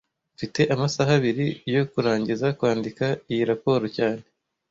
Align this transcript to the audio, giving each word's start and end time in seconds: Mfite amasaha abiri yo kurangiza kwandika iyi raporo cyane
Mfite 0.35 0.61
amasaha 0.73 1.11
abiri 1.19 1.45
yo 1.75 1.83
kurangiza 1.91 2.47
kwandika 2.57 3.05
iyi 3.31 3.43
raporo 3.51 3.85
cyane 3.97 4.23